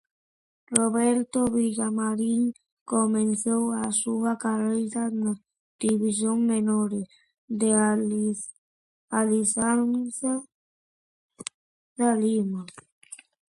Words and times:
Roberto 0.71 1.45
Villamarín 1.45 2.55
comenzó 2.83 3.69
su 3.91 4.27
carrera 4.39 5.09
en 5.09 5.25
las 5.25 5.37
divisiones 5.79 6.47
menores 6.63 7.07
de 7.47 7.71
Alianza 9.11 9.75
Lima. 12.17 12.65